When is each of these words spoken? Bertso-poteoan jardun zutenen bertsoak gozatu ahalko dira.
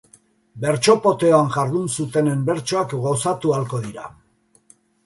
Bertso-poteoan 0.63 1.51
jardun 1.57 1.85
zutenen 1.99 2.43
bertsoak 2.51 2.99
gozatu 3.07 3.57
ahalko 3.59 3.87
dira. 3.89 4.13